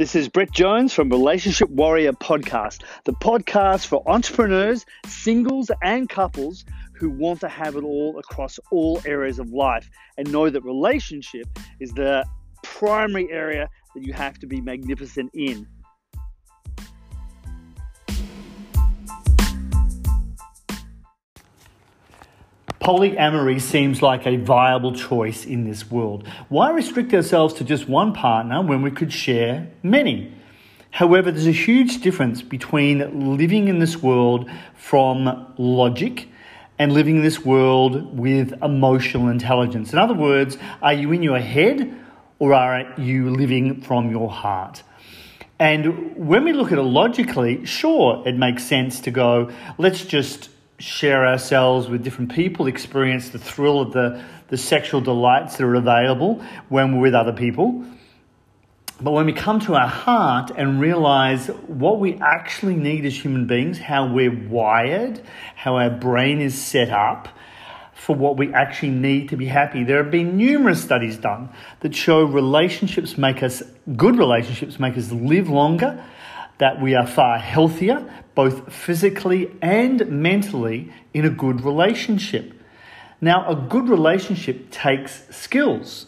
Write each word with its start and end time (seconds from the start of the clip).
This 0.00 0.14
is 0.14 0.30
Brett 0.30 0.50
Jones 0.50 0.94
from 0.94 1.10
Relationship 1.10 1.68
Warrior 1.68 2.14
Podcast, 2.14 2.84
the 3.04 3.12
podcast 3.12 3.84
for 3.84 4.02
entrepreneurs, 4.08 4.86
singles, 5.04 5.70
and 5.82 6.08
couples 6.08 6.64
who 6.94 7.10
want 7.10 7.40
to 7.40 7.50
have 7.50 7.76
it 7.76 7.84
all 7.84 8.18
across 8.18 8.58
all 8.72 9.02
areas 9.04 9.38
of 9.38 9.50
life 9.50 9.90
and 10.16 10.32
know 10.32 10.48
that 10.48 10.64
relationship 10.64 11.46
is 11.80 11.92
the 11.92 12.24
primary 12.62 13.30
area 13.30 13.68
that 13.94 14.02
you 14.02 14.14
have 14.14 14.38
to 14.38 14.46
be 14.46 14.62
magnificent 14.62 15.30
in. 15.34 15.66
Polyamory 22.80 23.60
seems 23.60 24.00
like 24.00 24.26
a 24.26 24.36
viable 24.36 24.94
choice 24.94 25.44
in 25.44 25.64
this 25.64 25.90
world. 25.90 26.26
Why 26.48 26.70
restrict 26.70 27.12
ourselves 27.12 27.52
to 27.54 27.64
just 27.64 27.88
one 27.88 28.14
partner 28.14 28.62
when 28.62 28.80
we 28.80 28.90
could 28.90 29.12
share 29.12 29.68
many? 29.82 30.32
However, 30.90 31.30
there's 31.30 31.46
a 31.46 31.52
huge 31.52 32.00
difference 32.00 32.40
between 32.40 33.36
living 33.36 33.68
in 33.68 33.80
this 33.80 34.02
world 34.02 34.50
from 34.74 35.52
logic 35.58 36.28
and 36.78 36.92
living 36.92 37.16
in 37.16 37.22
this 37.22 37.44
world 37.44 38.18
with 38.18 38.54
emotional 38.62 39.28
intelligence. 39.28 39.92
In 39.92 39.98
other 39.98 40.14
words, 40.14 40.56
are 40.80 40.94
you 40.94 41.12
in 41.12 41.22
your 41.22 41.38
head 41.38 41.94
or 42.38 42.54
are 42.54 42.98
you 42.98 43.28
living 43.28 43.82
from 43.82 44.10
your 44.10 44.30
heart? 44.30 44.82
And 45.58 46.16
when 46.16 46.44
we 46.44 46.54
look 46.54 46.72
at 46.72 46.78
it 46.78 46.82
logically, 46.82 47.66
sure, 47.66 48.22
it 48.26 48.34
makes 48.34 48.64
sense 48.64 49.00
to 49.00 49.10
go, 49.10 49.50
let's 49.76 50.06
just 50.06 50.48
share 50.80 51.26
ourselves 51.26 51.88
with 51.88 52.02
different 52.02 52.32
people, 52.32 52.66
experience 52.66 53.28
the 53.28 53.38
thrill 53.38 53.80
of 53.80 53.92
the, 53.92 54.24
the 54.48 54.56
sexual 54.56 55.00
delights 55.00 55.56
that 55.56 55.64
are 55.64 55.74
available 55.74 56.42
when 56.68 56.96
we're 56.96 57.02
with 57.02 57.14
other 57.14 57.32
people. 57.32 57.84
But 59.00 59.12
when 59.12 59.26
we 59.26 59.32
come 59.32 59.60
to 59.60 59.74
our 59.74 59.88
heart 59.88 60.50
and 60.56 60.80
realize 60.80 61.48
what 61.66 62.00
we 62.00 62.16
actually 62.16 62.76
need 62.76 63.06
as 63.06 63.16
human 63.16 63.46
beings, 63.46 63.78
how 63.78 64.12
we're 64.12 64.34
wired, 64.48 65.22
how 65.54 65.76
our 65.76 65.90
brain 65.90 66.40
is 66.40 66.60
set 66.60 66.90
up 66.90 67.28
for 67.94 68.14
what 68.16 68.36
we 68.36 68.52
actually 68.52 68.90
need 68.90 69.28
to 69.30 69.36
be 69.36 69.46
happy, 69.46 69.84
there 69.84 70.02
have 70.02 70.10
been 70.10 70.36
numerous 70.36 70.82
studies 70.82 71.16
done 71.16 71.50
that 71.80 71.94
show 71.94 72.24
relationships 72.24 73.16
make 73.18 73.42
us, 73.42 73.62
good 73.96 74.18
relationships 74.18 74.78
make 74.78 74.96
us 74.96 75.10
live 75.12 75.48
longer 75.48 76.02
that 76.60 76.80
we 76.80 76.94
are 76.94 77.06
far 77.06 77.38
healthier, 77.38 78.04
both 78.34 78.70
physically 78.70 79.50
and 79.62 80.06
mentally, 80.10 80.92
in 81.14 81.24
a 81.24 81.30
good 81.30 81.62
relationship. 81.62 82.52
Now, 83.18 83.48
a 83.48 83.56
good 83.56 83.88
relationship 83.88 84.70
takes 84.70 85.24
skills. 85.34 86.06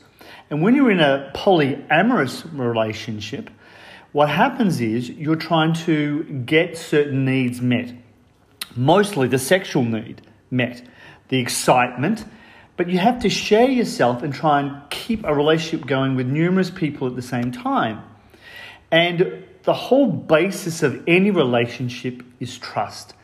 And 0.51 0.61
when 0.63 0.75
you're 0.75 0.91
in 0.91 1.01
a 1.01 1.33
polyamorous 1.35 2.47
relationship, 2.53 3.49
what 4.13 4.29
happens 4.29 4.79
is 4.83 5.09
you're 5.09 5.37
trying 5.37 5.73
to 5.87 6.25
get 6.45 6.77
certain 6.77 7.25
needs 7.25 7.63
met, 7.63 7.95
mostly 8.77 9.29
the 9.29 9.39
sexual 9.39 9.85
need 9.85 10.21
met, 10.51 10.87
the 11.29 11.39
excitement, 11.39 12.27
but 12.77 12.91
you 12.91 12.99
have 12.99 13.21
to 13.21 13.31
share 13.31 13.71
yourself 13.71 14.23
and 14.23 14.35
try 14.35 14.61
and 14.61 14.91
keep 14.91 15.25
a 15.25 15.35
relationship 15.35 15.87
going 15.87 16.15
with 16.15 16.27
numerous 16.27 16.71
people 16.71 17.07
at 17.07 17.17
the 17.17 17.23
same 17.23 17.53
time. 17.53 18.03
And 18.91 19.45
the 19.65 19.73
whole 19.73 20.09
basis 20.09 20.83
of 20.83 21.03
any 21.07 21.31
relationship 21.31 22.23
is 22.41 22.59
trust. 22.59 23.15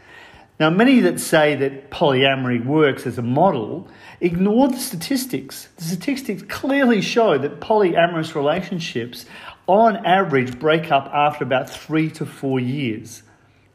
Now, 0.60 0.70
many 0.70 1.00
that 1.00 1.20
say 1.20 1.54
that 1.54 1.90
polyamory 1.90 2.64
works 2.64 3.06
as 3.06 3.16
a 3.16 3.22
model 3.22 3.86
ignore 4.20 4.68
the 4.68 4.78
statistics. 4.78 5.68
The 5.76 5.84
statistics 5.84 6.42
clearly 6.42 7.00
show 7.00 7.38
that 7.38 7.60
polyamorous 7.60 8.34
relationships, 8.34 9.24
on 9.68 10.04
average, 10.04 10.58
break 10.58 10.90
up 10.90 11.08
after 11.12 11.44
about 11.44 11.70
three 11.70 12.10
to 12.12 12.26
four 12.26 12.58
years. 12.58 13.22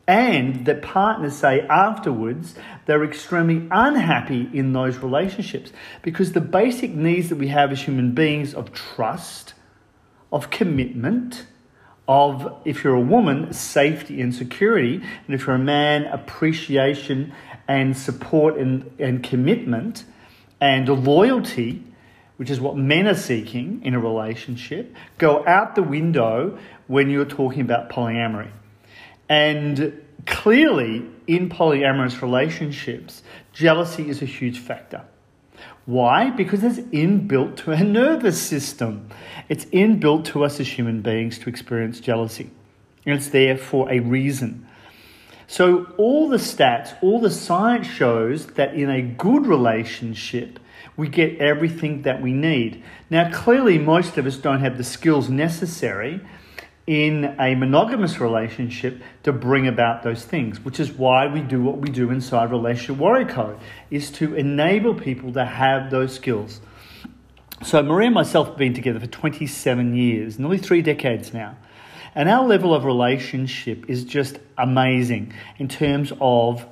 And 0.05 0.65
that 0.65 0.81
partners 0.81 1.37
say 1.37 1.61
afterwards 1.61 2.55
they're 2.85 3.05
extremely 3.05 3.65
unhappy 3.71 4.49
in 4.53 4.73
those 4.73 4.97
relationships 4.97 5.71
because 6.01 6.33
the 6.33 6.41
basic 6.41 6.91
needs 6.91 7.29
that 7.29 7.37
we 7.37 7.47
have 7.47 7.71
as 7.71 7.81
human 7.81 8.13
beings 8.13 8.53
of 8.53 8.73
trust, 8.73 9.53
of 10.33 10.49
commitment, 10.49 11.45
of, 12.07 12.61
if 12.65 12.83
you're 12.83 12.95
a 12.95 13.01
woman, 13.01 13.53
safety 13.53 14.21
and 14.21 14.33
security, 14.33 14.95
and 14.95 15.35
if 15.35 15.47
you're 15.47 15.55
a 15.55 15.59
man, 15.59 16.05
appreciation 16.05 17.33
and 17.67 17.97
support 17.97 18.57
and, 18.57 18.91
and 18.99 19.23
commitment 19.23 20.03
and 20.59 20.87
loyalty, 21.05 21.83
which 22.37 22.49
is 22.49 22.59
what 22.59 22.75
men 22.75 23.07
are 23.07 23.15
seeking 23.15 23.81
in 23.83 23.93
a 23.93 23.99
relationship, 23.99 24.93
go 25.17 25.45
out 25.47 25.75
the 25.75 25.83
window 25.83 26.57
when 26.87 27.09
you're 27.09 27.25
talking 27.25 27.61
about 27.61 27.89
polyamory. 27.89 28.49
And 29.29 30.01
clearly, 30.25 31.05
in 31.27 31.49
polyamorous 31.49 32.21
relationships, 32.21 33.23
jealousy 33.53 34.09
is 34.09 34.21
a 34.21 34.25
huge 34.25 34.59
factor. 34.59 35.03
Why? 35.85 36.29
Because 36.29 36.63
it's 36.63 36.79
inbuilt 36.79 37.57
to 37.57 37.73
our 37.73 37.83
nervous 37.83 38.41
system. 38.41 39.09
It's 39.49 39.65
inbuilt 39.65 40.25
to 40.25 40.43
us 40.45 40.59
as 40.59 40.67
human 40.67 41.01
beings 41.01 41.37
to 41.39 41.49
experience 41.49 41.99
jealousy. 41.99 42.49
And 43.05 43.15
it's 43.15 43.29
there 43.29 43.57
for 43.57 43.91
a 43.91 43.99
reason. 43.99 44.67
So, 45.47 45.87
all 45.97 46.29
the 46.29 46.37
stats, 46.37 46.95
all 47.03 47.19
the 47.19 47.29
science 47.29 47.85
shows 47.85 48.47
that 48.53 48.73
in 48.75 48.89
a 48.89 49.01
good 49.01 49.45
relationship, 49.45 50.57
we 50.95 51.09
get 51.09 51.39
everything 51.39 52.03
that 52.03 52.21
we 52.21 52.31
need. 52.31 52.83
Now, 53.09 53.29
clearly, 53.31 53.77
most 53.77 54.17
of 54.17 54.25
us 54.25 54.37
don't 54.37 54.61
have 54.61 54.77
the 54.77 54.83
skills 54.83 55.29
necessary 55.29 56.21
in 56.85 57.35
a 57.39 57.55
monogamous 57.55 58.19
relationship 58.19 59.01
to 59.23 59.31
bring 59.31 59.67
about 59.67 60.03
those 60.03 60.25
things, 60.25 60.59
which 60.59 60.79
is 60.79 60.91
why 60.91 61.27
we 61.27 61.41
do 61.41 61.61
what 61.61 61.77
we 61.77 61.89
do 61.89 62.11
inside 62.11 62.51
Relationship 62.51 62.97
Warrior 62.97 63.27
Code, 63.27 63.57
is 63.89 64.11
to 64.11 64.35
enable 64.35 64.93
people 64.93 65.31
to 65.33 65.45
have 65.45 65.91
those 65.91 66.13
skills. 66.13 66.59
So 67.63 67.81
Maria 67.81 68.07
and 68.07 68.15
myself 68.15 68.49
have 68.49 68.57
been 68.57 68.73
together 68.73 68.99
for 68.99 69.07
27 69.07 69.95
years, 69.95 70.37
nearly 70.37 70.57
three 70.57 70.81
decades 70.81 71.33
now. 71.33 71.55
And 72.15 72.27
our 72.27 72.45
level 72.45 72.73
of 72.73 72.83
relationship 72.83 73.89
is 73.89 74.03
just 74.03 74.39
amazing 74.57 75.33
in 75.57 75.69
terms 75.69 76.11
of 76.19 76.65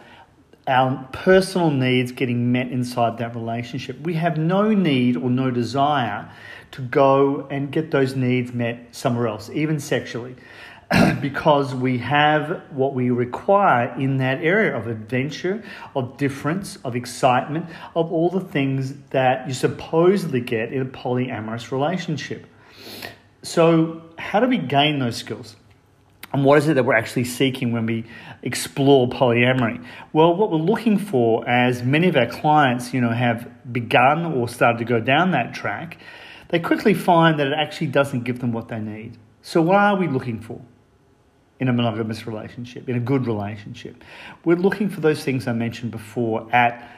our 0.68 1.08
personal 1.12 1.72
needs 1.72 2.12
getting 2.12 2.52
met 2.52 2.68
inside 2.68 3.18
that 3.18 3.36
relationship. 3.36 4.00
We 4.02 4.14
have 4.16 4.38
no 4.38 4.74
need 4.74 5.18
or 5.18 5.30
no 5.30 5.52
desire 5.52 6.32
to 6.72 6.82
go 6.82 7.48
and 7.50 7.72
get 7.72 7.92
those 7.92 8.16
needs 8.16 8.54
met 8.54 8.96
somewhere 8.96 9.28
else, 9.28 9.50
even 9.50 9.80
sexually, 9.80 10.36
because 11.22 11.74
we 11.74 11.98
have 12.00 12.62
what 12.72 12.94
we 12.94 13.10
require 13.10 13.94
in 14.00 14.18
that 14.18 14.44
area 14.44 14.76
of 14.76 14.88
adventure, 14.88 15.64
of 15.96 16.18
difference, 16.18 16.78
of 16.78 16.96
excitement, 16.96 17.66
of 17.96 18.12
all 18.12 18.30
the 18.30 18.40
things 18.40 18.94
that 19.10 19.48
you 19.48 19.54
supposedly 19.54 20.42
get 20.42 20.72
in 20.72 20.82
a 20.82 20.86
polyamorous 20.86 21.72
relationship. 21.72 22.46
So, 23.44 24.04
how 24.20 24.40
do 24.40 24.48
we 24.48 24.60
gain 24.60 25.00
those 25.00 25.18
skills? 25.18 25.56
And 26.34 26.46
what 26.46 26.58
is 26.59 26.68
it 26.68 26.75
that 26.75 26.86
we're 26.86 26.96
actually 26.96 27.25
seeking 27.25 27.74
when 27.74 27.86
we 27.86 28.06
explore 28.42 29.08
polyamory? 29.08 29.86
Well, 30.14 30.36
what 30.36 30.50
we're 30.50 30.58
looking 30.58 30.97
for, 30.97 31.47
as 31.47 31.84
many 31.84 32.08
of 32.08 32.16
our 32.16 32.28
clients, 32.28 32.94
you 32.94 33.02
know, 33.02 33.09
have 33.09 33.50
begun 33.72 34.25
or 34.25 34.47
started 34.47 34.80
to 34.80 34.86
go 34.86 35.00
down 35.00 35.31
that 35.31 35.53
track, 35.53 35.97
they 36.50 36.59
quickly 36.59 36.94
find 36.94 37.40
that 37.40 37.47
it 37.47 37.53
actually 37.53 37.88
doesn't 37.88 38.24
give 38.24 38.40
them 38.40 38.53
what 38.53 38.69
they 38.69 38.80
need. 38.80 39.18
So, 39.42 39.62
what 39.62 39.75
are 39.75 39.96
we 39.96 40.08
looking 40.08 40.40
for 40.40 40.62
in 41.59 41.68
a 41.68 41.74
monogamous 41.74 42.25
relationship, 42.25 42.88
in 42.88 42.96
a 42.96 43.00
good 43.00 43.28
relationship? 43.28 44.03
We're 44.46 44.58
looking 44.58 44.90
for 44.90 45.02
those 45.02 45.24
things 45.24 45.48
I 45.48 45.53
mentioned 45.53 45.92
before 45.92 46.48
at 46.53 46.90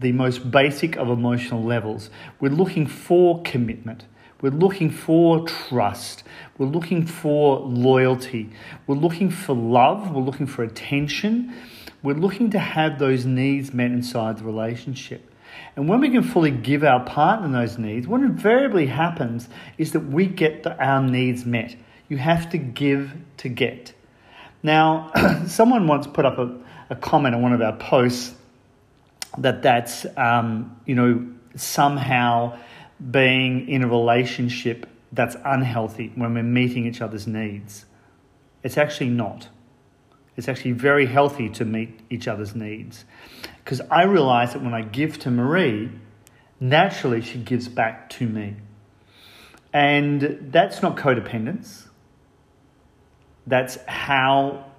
the 0.00 0.12
most 0.12 0.50
basic 0.50 0.96
of 0.96 1.10
emotional 1.10 1.62
levels. 1.62 2.10
We're 2.40 2.50
looking 2.50 2.86
for 2.86 3.42
commitment. 3.42 4.04
We're 4.42 4.50
looking 4.50 4.90
for 4.90 5.46
trust. 5.46 6.24
We're 6.56 6.66
looking 6.66 7.06
for 7.06 7.60
loyalty. 7.60 8.50
We're 8.86 8.96
looking 8.96 9.30
for 9.30 9.54
love. 9.54 10.10
We're 10.10 10.22
looking 10.22 10.46
for 10.46 10.62
attention. 10.62 11.54
We're 12.02 12.14
looking 12.14 12.50
to 12.50 12.58
have 12.58 12.98
those 12.98 13.26
needs 13.26 13.74
met 13.74 13.90
inside 13.90 14.38
the 14.38 14.44
relationship. 14.44 15.30
And 15.76 15.88
when 15.88 16.00
we 16.00 16.10
can 16.10 16.22
fully 16.22 16.50
give 16.50 16.84
our 16.84 17.04
partner 17.04 17.48
those 17.48 17.78
needs, 17.78 18.06
what 18.06 18.22
invariably 18.22 18.86
happens 18.86 19.48
is 19.78 19.92
that 19.92 20.00
we 20.00 20.26
get 20.26 20.62
the, 20.62 20.76
our 20.82 21.02
needs 21.02 21.44
met. 21.44 21.76
You 22.08 22.16
have 22.16 22.50
to 22.50 22.58
give 22.58 23.12
to 23.38 23.48
get. 23.48 23.92
Now, 24.62 25.10
someone 25.46 25.86
once 25.86 26.06
put 26.06 26.24
up 26.24 26.38
a, 26.38 26.56
a, 26.90 26.96
comment 26.96 27.34
on 27.34 27.42
one 27.42 27.52
of 27.52 27.60
our 27.60 27.76
posts 27.76 28.34
that 29.38 29.62
that's, 29.62 30.06
um, 30.16 30.80
you 30.86 30.94
know, 30.94 31.26
somehow 31.54 32.58
being 33.10 33.68
in 33.68 33.82
a 33.82 33.88
relationship 33.88 34.86
that's 35.12 35.36
unhealthy 35.44 36.12
when 36.14 36.34
we're 36.34 36.42
meeting 36.42 36.86
each 36.86 37.00
other's 37.00 37.26
needs. 37.26 37.86
It's 38.62 38.76
actually 38.76 39.10
not. 39.10 39.48
It's 40.36 40.48
actually 40.48 40.72
very 40.72 41.06
healthy 41.06 41.48
to 41.50 41.64
meet 41.64 42.00
each 42.10 42.28
other's 42.28 42.54
needs. 42.54 43.04
Because 43.64 43.80
I 43.90 44.04
realize 44.04 44.52
that 44.52 44.62
when 44.62 44.74
I 44.74 44.82
give 44.82 45.18
to 45.20 45.30
Marie, 45.30 45.90
naturally 46.58 47.20
she 47.20 47.38
gives 47.38 47.68
back 47.68 48.10
to 48.10 48.28
me. 48.28 48.56
And 49.72 50.48
that's 50.50 50.82
not 50.82 50.96
codependence. 50.96 51.86
That's 53.46 53.78
how 53.86 54.69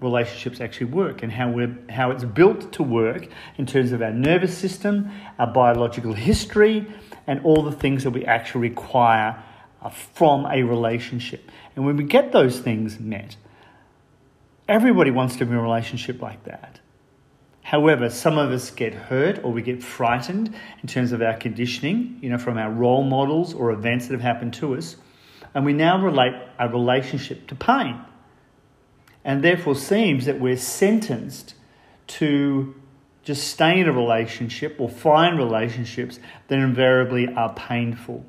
relationships 0.00 0.60
actually 0.60 0.86
work 0.86 1.22
and 1.22 1.32
how 1.32 1.50
we're 1.50 1.76
how 1.90 2.10
it's 2.10 2.24
built 2.24 2.72
to 2.72 2.82
work 2.82 3.28
in 3.56 3.66
terms 3.66 3.92
of 3.92 4.02
our 4.02 4.12
nervous 4.12 4.56
system, 4.56 5.10
our 5.38 5.46
biological 5.46 6.12
history, 6.12 6.86
and 7.26 7.44
all 7.44 7.62
the 7.62 7.72
things 7.72 8.04
that 8.04 8.10
we 8.10 8.24
actually 8.24 8.68
require 8.68 9.42
uh, 9.82 9.88
from 9.88 10.46
a 10.46 10.62
relationship. 10.62 11.50
And 11.76 11.84
when 11.84 11.96
we 11.96 12.04
get 12.04 12.32
those 12.32 12.60
things 12.60 12.98
met, 12.98 13.36
everybody 14.68 15.10
wants 15.10 15.36
to 15.36 15.44
be 15.44 15.52
in 15.52 15.58
a 15.58 15.62
relationship 15.62 16.20
like 16.20 16.44
that. 16.44 16.80
However, 17.62 18.08
some 18.08 18.38
of 18.38 18.50
us 18.50 18.70
get 18.70 18.94
hurt 18.94 19.44
or 19.44 19.52
we 19.52 19.60
get 19.60 19.82
frightened 19.82 20.54
in 20.82 20.88
terms 20.88 21.12
of 21.12 21.20
our 21.20 21.36
conditioning, 21.36 22.18
you 22.22 22.30
know, 22.30 22.38
from 22.38 22.56
our 22.56 22.70
role 22.70 23.04
models 23.04 23.52
or 23.52 23.72
events 23.72 24.06
that 24.06 24.14
have 24.14 24.22
happened 24.22 24.54
to 24.54 24.74
us. 24.74 24.96
And 25.54 25.66
we 25.66 25.74
now 25.74 26.02
relate 26.02 26.32
our 26.58 26.70
relationship 26.70 27.46
to 27.48 27.54
pain. 27.54 28.00
And 29.28 29.44
therefore 29.44 29.74
seems 29.74 30.24
that 30.24 30.40
we're 30.40 30.56
sentenced 30.56 31.52
to 32.06 32.74
just 33.22 33.46
stay 33.46 33.78
in 33.78 33.86
a 33.86 33.92
relationship 33.92 34.76
or 34.78 34.88
find 34.88 35.36
relationships 35.36 36.18
that 36.46 36.58
invariably 36.58 37.28
are 37.28 37.52
painful. 37.52 38.24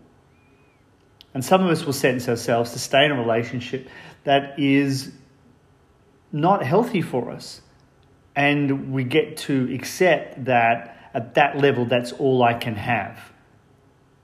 And 1.34 1.46
some 1.46 1.64
of 1.64 1.72
us 1.72 1.86
will 1.86 1.94
sentence 1.94 2.28
ourselves 2.28 2.74
to 2.74 2.80
stay 2.80 3.06
in 3.06 3.12
a 3.12 3.16
relationship 3.16 3.88
that 4.26 4.60
is 4.60 5.14
not 6.34 6.66
healthy 6.66 7.02
for 7.02 7.32
us 7.32 7.62
and 8.36 8.92
we 8.92 9.06
get 9.06 9.38
to 9.38 9.74
accept 9.74 10.44
that 10.44 11.10
at 11.14 11.36
that 11.36 11.58
level, 11.58 11.86
that's 11.86 12.12
all 12.12 12.44
I 12.44 12.56
can 12.56 12.76
have 12.76 13.32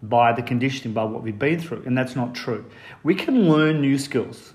by 0.04 0.34
the 0.34 0.42
conditioning, 0.42 0.94
by 0.94 1.06
what 1.06 1.24
we've 1.24 1.40
been 1.40 1.62
through. 1.62 1.84
And 1.86 1.98
that's 1.98 2.18
not 2.18 2.36
true. 2.36 2.66
We 3.02 3.16
can 3.16 3.50
learn 3.50 3.80
new 3.80 3.98
skills. 3.98 4.54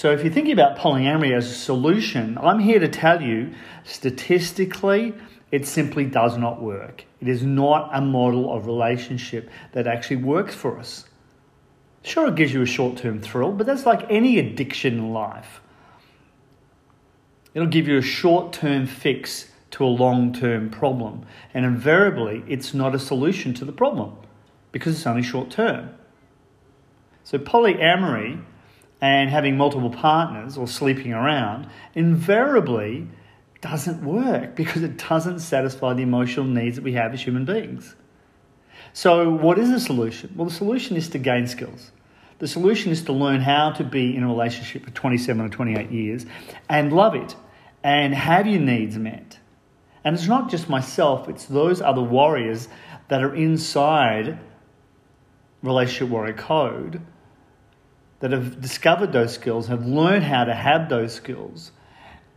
So 0.00 0.12
if 0.12 0.24
you're 0.24 0.32
thinking 0.32 0.54
about 0.54 0.78
polyamory 0.78 1.36
as 1.36 1.50
a 1.50 1.54
solution, 1.54 2.38
I'm 2.38 2.58
here 2.58 2.78
to 2.78 2.88
tell 2.88 3.20
you 3.20 3.52
statistically, 3.84 5.12
it 5.52 5.66
simply 5.66 6.06
does 6.06 6.38
not 6.38 6.62
work. 6.62 7.04
It 7.20 7.28
is 7.28 7.42
not 7.42 7.90
a 7.92 8.00
model 8.00 8.50
of 8.50 8.64
relationship 8.64 9.50
that 9.72 9.86
actually 9.86 10.16
works 10.16 10.54
for 10.54 10.78
us. 10.78 11.04
Sure, 12.02 12.28
it 12.28 12.34
gives 12.34 12.50
you 12.50 12.62
a 12.62 12.66
short 12.66 12.96
term 12.96 13.20
thrill, 13.20 13.52
but 13.52 13.66
that's 13.66 13.84
like 13.84 14.06
any 14.08 14.38
addiction 14.38 14.94
in 14.94 15.12
life. 15.12 15.60
It'll 17.52 17.68
give 17.68 17.86
you 17.86 17.98
a 17.98 18.02
short 18.02 18.54
term 18.54 18.86
fix 18.86 19.52
to 19.72 19.84
a 19.84 19.86
long 19.86 20.32
term 20.32 20.70
problem. 20.70 21.26
And 21.52 21.66
invariably, 21.66 22.42
it's 22.48 22.72
not 22.72 22.94
a 22.94 22.98
solution 22.98 23.52
to 23.52 23.66
the 23.66 23.72
problem 23.72 24.16
because 24.72 24.96
it's 24.96 25.06
only 25.06 25.22
short 25.22 25.50
term. 25.50 25.90
So, 27.22 27.36
polyamory 27.36 28.44
and 29.00 29.30
having 29.30 29.56
multiple 29.56 29.90
partners 29.90 30.56
or 30.56 30.68
sleeping 30.68 31.12
around 31.12 31.68
invariably 31.94 33.08
doesn't 33.60 34.04
work 34.04 34.56
because 34.56 34.82
it 34.82 34.96
doesn't 34.96 35.40
satisfy 35.40 35.94
the 35.94 36.02
emotional 36.02 36.46
needs 36.46 36.76
that 36.76 36.82
we 36.82 36.92
have 36.92 37.12
as 37.12 37.22
human 37.22 37.44
beings. 37.44 37.94
So, 38.92 39.30
what 39.30 39.58
is 39.58 39.70
the 39.70 39.80
solution? 39.80 40.32
Well, 40.36 40.48
the 40.48 40.54
solution 40.54 40.96
is 40.96 41.08
to 41.10 41.18
gain 41.18 41.46
skills. 41.46 41.92
The 42.38 42.48
solution 42.48 42.90
is 42.90 43.02
to 43.04 43.12
learn 43.12 43.42
how 43.42 43.72
to 43.72 43.84
be 43.84 44.16
in 44.16 44.22
a 44.22 44.26
relationship 44.26 44.84
for 44.84 44.90
27 44.90 45.44
or 45.44 45.48
28 45.50 45.90
years 45.90 46.24
and 46.68 46.92
love 46.92 47.14
it 47.14 47.36
and 47.82 48.14
have 48.14 48.46
your 48.46 48.60
needs 48.60 48.96
met. 48.96 49.38
And 50.02 50.16
it's 50.16 50.26
not 50.26 50.50
just 50.50 50.68
myself, 50.68 51.28
it's 51.28 51.44
those 51.44 51.82
other 51.82 52.02
warriors 52.02 52.68
that 53.08 53.22
are 53.22 53.34
inside 53.34 54.38
Relationship 55.62 56.08
Warrior 56.08 56.32
Code 56.32 57.02
that 58.20 58.32
have 58.32 58.60
discovered 58.60 59.12
those 59.12 59.32
skills, 59.34 59.68
have 59.68 59.86
learned 59.86 60.24
how 60.24 60.44
to 60.44 60.54
have 60.54 60.88
those 60.88 61.12
skills. 61.14 61.72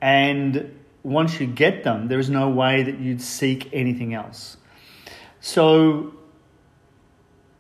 And 0.01 0.77
once 1.03 1.39
you 1.39 1.47
get 1.47 1.83
them, 1.83 2.07
there 2.07 2.19
is 2.19 2.29
no 2.29 2.49
way 2.49 2.83
that 2.83 2.99
you'd 2.99 3.21
seek 3.21 3.69
anything 3.73 4.13
else. 4.13 4.57
So, 5.39 6.13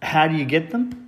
how 0.01 0.27
do 0.27 0.35
you 0.35 0.45
get 0.45 0.71
them? 0.71 1.03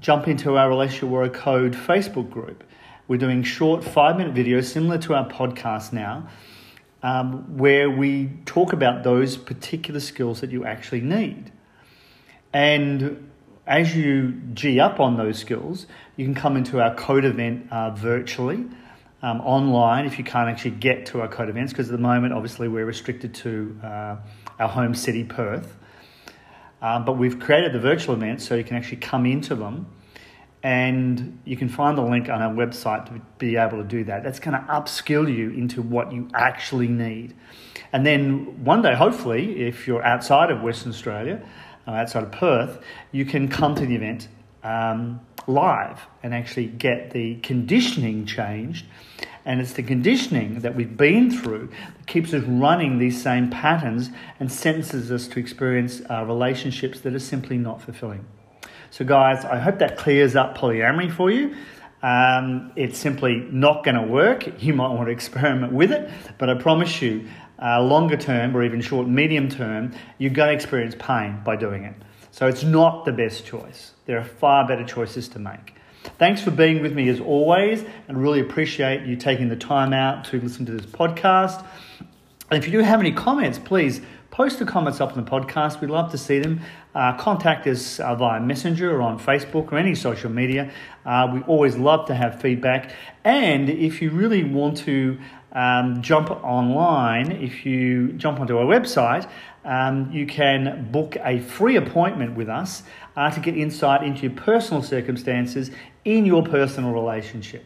jump 0.00 0.28
into 0.28 0.56
our 0.56 0.68
Relationship 0.68 1.08
Warrior 1.08 1.30
Code 1.30 1.72
Facebook 1.72 2.30
group. 2.30 2.64
We're 3.06 3.18
doing 3.18 3.42
short 3.42 3.82
five 3.82 4.16
minute 4.16 4.34
videos 4.34 4.64
similar 4.64 4.98
to 4.98 5.14
our 5.14 5.28
podcast 5.28 5.92
now, 5.92 6.28
um, 7.02 7.56
where 7.56 7.90
we 7.90 8.30
talk 8.44 8.72
about 8.72 9.02
those 9.02 9.36
particular 9.36 10.00
skills 10.00 10.40
that 10.40 10.50
you 10.50 10.64
actually 10.64 11.00
need. 11.00 11.50
And 12.52 13.30
as 13.68 13.94
you 13.94 14.32
G 14.54 14.80
up 14.80 14.98
on 14.98 15.16
those 15.16 15.38
skills, 15.38 15.86
you 16.16 16.24
can 16.24 16.34
come 16.34 16.56
into 16.56 16.80
our 16.80 16.94
code 16.94 17.24
event 17.24 17.70
uh, 17.70 17.90
virtually. 17.90 18.64
Um, 19.20 19.40
online 19.40 20.06
if 20.06 20.16
you 20.16 20.22
can't 20.22 20.48
actually 20.48 20.70
get 20.72 21.06
to 21.06 21.20
our 21.22 21.26
code 21.26 21.48
events 21.48 21.72
because 21.72 21.88
at 21.88 21.92
the 21.92 21.98
moment 21.98 22.32
obviously 22.32 22.68
we're 22.68 22.84
restricted 22.84 23.34
to 23.34 23.76
uh, 23.82 24.16
our 24.60 24.68
home 24.68 24.94
city 24.94 25.24
Perth 25.24 25.76
um, 26.80 27.04
but 27.04 27.14
we've 27.14 27.40
created 27.40 27.72
the 27.72 27.80
virtual 27.80 28.14
events 28.14 28.46
so 28.46 28.54
you 28.54 28.62
can 28.62 28.76
actually 28.76 28.98
come 28.98 29.26
into 29.26 29.56
them 29.56 29.86
and 30.62 31.40
you 31.44 31.56
can 31.56 31.68
find 31.68 31.96
the 31.96 32.02
link 32.02 32.28
on 32.28 32.42
our 32.42 32.52
website 32.52 33.06
to 33.06 33.20
be 33.38 33.56
able 33.56 33.78
to 33.78 33.84
do 33.84 34.04
that. 34.04 34.24
That's 34.24 34.40
going 34.40 34.60
to 34.60 34.66
upskill 34.68 35.32
you 35.32 35.50
into 35.50 35.82
what 35.82 36.12
you 36.12 36.28
actually 36.34 36.88
need. 36.88 37.34
And 37.92 38.04
then 38.04 38.64
one 38.64 38.82
day, 38.82 38.94
hopefully, 38.94 39.60
if 39.66 39.86
you're 39.86 40.02
outside 40.02 40.50
of 40.50 40.60
Western 40.60 40.90
Australia, 40.90 41.46
outside 41.94 42.22
of 42.22 42.32
Perth, 42.32 42.82
you 43.12 43.24
can 43.24 43.48
come 43.48 43.74
to 43.74 43.86
the 43.86 43.94
event 43.94 44.28
um, 44.62 45.20
live 45.46 46.00
and 46.22 46.34
actually 46.34 46.66
get 46.66 47.10
the 47.12 47.36
conditioning 47.36 48.26
changed 48.26 48.86
and 49.48 49.62
it's 49.62 49.72
the 49.72 49.82
conditioning 49.82 50.60
that 50.60 50.74
we've 50.74 50.94
been 50.94 51.30
through 51.30 51.70
that 51.96 52.06
keeps 52.06 52.34
us 52.34 52.44
running 52.44 52.98
these 52.98 53.20
same 53.20 53.48
patterns 53.48 54.10
and 54.38 54.52
sentences 54.52 55.10
us 55.10 55.26
to 55.28 55.40
experience 55.40 56.02
uh, 56.10 56.22
relationships 56.26 57.00
that 57.00 57.14
are 57.14 57.18
simply 57.18 57.56
not 57.56 57.80
fulfilling. 57.80 58.26
So, 58.90 59.06
guys, 59.06 59.46
I 59.46 59.58
hope 59.58 59.78
that 59.78 59.96
clears 59.96 60.36
up 60.36 60.58
polyamory 60.58 61.10
for 61.10 61.30
you. 61.30 61.56
Um, 62.02 62.72
it's 62.76 62.98
simply 62.98 63.46
not 63.50 63.84
going 63.84 63.96
to 63.96 64.02
work. 64.02 64.62
You 64.62 64.74
might 64.74 64.90
want 64.90 65.06
to 65.06 65.12
experiment 65.12 65.72
with 65.72 65.90
it, 65.90 66.10
but 66.38 66.48
I 66.48 66.54
promise 66.54 67.02
you, 67.02 67.28
uh, 67.60 67.82
longer 67.82 68.16
term 68.16 68.56
or 68.56 68.62
even 68.62 68.80
short, 68.80 69.08
medium 69.08 69.48
term, 69.48 69.92
you're 70.18 70.30
going 70.30 70.48
to 70.48 70.54
experience 70.54 70.94
pain 70.98 71.40
by 71.44 71.56
doing 71.56 71.84
it. 71.84 71.94
So, 72.30 72.46
it's 72.46 72.62
not 72.62 73.04
the 73.04 73.12
best 73.12 73.44
choice. 73.44 73.92
There 74.06 74.18
are 74.18 74.24
far 74.24 74.66
better 74.66 74.84
choices 74.84 75.28
to 75.30 75.38
make. 75.40 75.74
Thanks 76.18 76.40
for 76.40 76.52
being 76.52 76.82
with 76.82 76.94
me 76.94 77.08
as 77.08 77.20
always, 77.20 77.84
and 78.06 78.20
really 78.20 78.40
appreciate 78.40 79.06
you 79.06 79.16
taking 79.16 79.48
the 79.48 79.56
time 79.56 79.92
out 79.92 80.24
to 80.26 80.40
listen 80.40 80.66
to 80.66 80.72
this 80.72 80.86
podcast. 80.86 81.64
And 82.50 82.62
if 82.62 82.66
you 82.66 82.78
do 82.78 82.84
have 82.84 83.00
any 83.00 83.12
comments, 83.12 83.58
please 83.58 84.00
post 84.38 84.60
the 84.60 84.64
comments 84.64 85.00
up 85.00 85.16
on 85.16 85.24
the 85.24 85.28
podcast. 85.28 85.80
We'd 85.80 85.90
love 85.90 86.12
to 86.12 86.16
see 86.16 86.38
them. 86.38 86.60
Uh, 86.94 87.12
contact 87.16 87.66
us 87.66 87.98
uh, 87.98 88.14
via 88.14 88.40
Messenger 88.40 88.96
or 88.96 89.02
on 89.02 89.18
Facebook 89.18 89.72
or 89.72 89.78
any 89.78 89.96
social 89.96 90.30
media. 90.30 90.70
Uh, 91.04 91.28
we 91.34 91.40
always 91.40 91.76
love 91.76 92.06
to 92.06 92.14
have 92.14 92.40
feedback. 92.40 92.94
And 93.24 93.68
if 93.68 94.00
you 94.00 94.10
really 94.10 94.44
want 94.44 94.76
to 94.78 95.18
um, 95.50 96.02
jump 96.02 96.30
online, 96.30 97.32
if 97.32 97.66
you 97.66 98.12
jump 98.12 98.38
onto 98.38 98.56
our 98.56 98.64
website, 98.64 99.28
um, 99.64 100.08
you 100.12 100.24
can 100.24 100.88
book 100.92 101.16
a 101.24 101.40
free 101.40 101.74
appointment 101.74 102.36
with 102.36 102.48
us 102.48 102.84
uh, 103.16 103.32
to 103.32 103.40
get 103.40 103.56
insight 103.56 104.04
into 104.04 104.22
your 104.22 104.36
personal 104.36 104.84
circumstances 104.84 105.72
in 106.04 106.24
your 106.24 106.44
personal 106.44 106.92
relationship. 106.92 107.64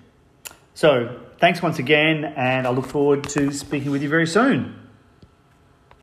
So, 0.73 1.21
thanks 1.39 1.61
once 1.61 1.79
again, 1.79 2.25
and 2.35 2.67
I 2.67 2.71
look 2.71 2.87
forward 2.87 3.25
to 3.25 3.53
speaking 3.53 3.91
with 3.91 4.03
you 4.03 4.09
very 4.09 4.27
soon. 4.27 4.82